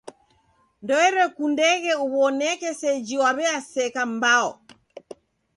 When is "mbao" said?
4.13-4.49